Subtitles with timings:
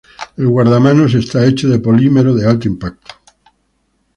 [0.35, 3.13] El guardamanos está hecho de polímero de alto impacto.